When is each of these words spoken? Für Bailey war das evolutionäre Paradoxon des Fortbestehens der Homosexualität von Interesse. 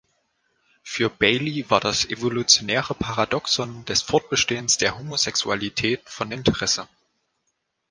Für 0.81 1.11
Bailey 1.11 1.69
war 1.69 1.79
das 1.79 2.05
evolutionäre 2.05 2.95
Paradoxon 2.95 3.85
des 3.85 4.01
Fortbestehens 4.01 4.77
der 4.79 4.97
Homosexualität 4.97 6.01
von 6.09 6.31
Interesse. 6.31 6.87